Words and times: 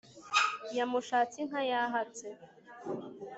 yamushatse 0.77 1.37
inka 1.43 1.61
yahatse, 1.71 2.27